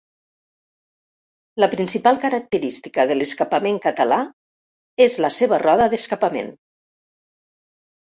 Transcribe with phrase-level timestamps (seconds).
[1.63, 4.21] La principal característica de l'escapament català
[5.09, 6.55] és la seva roda d'escapament.